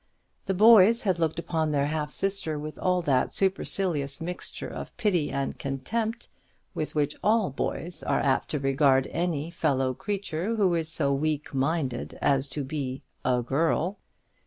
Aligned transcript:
The 0.47 0.55
boys 0.55 1.03
had 1.03 1.19
looked 1.19 1.37
upon 1.37 1.69
their 1.69 1.85
half 1.85 2.11
sister 2.11 2.57
with 2.57 2.79
all 2.79 3.03
that 3.03 3.31
supercilious 3.31 4.19
mixture 4.19 4.67
of 4.67 4.97
pity 4.97 5.29
and 5.29 5.59
contempt 5.59 6.27
with 6.73 6.95
which 6.95 7.15
all 7.23 7.51
boys 7.51 8.01
are 8.01 8.19
apt 8.19 8.49
to 8.49 8.59
regard 8.59 9.05
any 9.11 9.51
fellow 9.51 9.93
creature 9.93 10.55
who 10.55 10.73
is 10.73 10.91
so 10.91 11.13
weak 11.13 11.53
minded 11.53 12.17
as 12.19 12.47
to 12.47 12.63
be 12.63 13.03
a 13.23 13.43
girl. 13.43 13.99